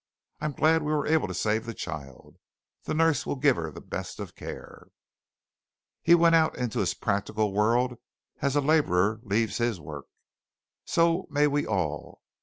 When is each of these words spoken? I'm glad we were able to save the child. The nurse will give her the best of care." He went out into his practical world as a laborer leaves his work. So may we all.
I'm 0.39 0.53
glad 0.53 0.81
we 0.81 0.93
were 0.93 1.05
able 1.05 1.27
to 1.27 1.33
save 1.35 1.67
the 1.67 1.75
child. 1.75 2.37
The 2.85 2.95
nurse 2.95 3.23
will 3.27 3.35
give 3.35 3.55
her 3.57 3.69
the 3.69 3.81
best 3.81 4.19
of 4.19 4.33
care." 4.33 4.87
He 6.01 6.15
went 6.15 6.33
out 6.33 6.55
into 6.57 6.79
his 6.79 6.95
practical 6.95 7.53
world 7.53 7.99
as 8.41 8.55
a 8.55 8.61
laborer 8.61 9.19
leaves 9.21 9.59
his 9.59 9.79
work. 9.79 10.05
So 10.85 11.27
may 11.29 11.45
we 11.45 11.67
all. 11.67 12.23